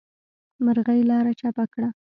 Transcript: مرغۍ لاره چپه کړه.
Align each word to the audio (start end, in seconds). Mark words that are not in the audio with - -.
مرغۍ 0.65 0.99
لاره 1.09 1.33
چپه 1.39 1.65
کړه. 1.73 1.87